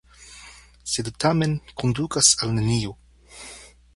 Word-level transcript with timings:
Sed 0.93 1.11
tamen 1.25 1.53
kondukas 1.83 2.33
al 2.45 2.57
nenio. 2.57 2.99